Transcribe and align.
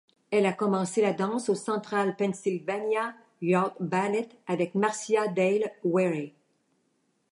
Elle 0.31 0.47
a 0.47 0.51
commencé 0.53 0.99
la 1.03 1.13
danse 1.13 1.47
au 1.47 1.53
Central 1.53 2.15
Pennsylvania 2.15 3.13
Youth 3.39 3.75
Ballet 3.79 4.29
avec 4.47 4.73
Marcia 4.73 5.27
Dale 5.27 5.71
Weary. 5.83 6.33